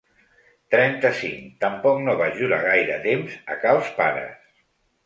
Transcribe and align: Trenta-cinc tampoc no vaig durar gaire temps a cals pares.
Trenta-cinc 0.75 1.53
tampoc 1.65 2.01
no 2.09 2.17
vaig 2.23 2.41
durar 2.45 2.63
gaire 2.67 2.99
temps 3.07 3.39
a 3.57 3.63
cals 3.67 3.97
pares. 4.03 4.61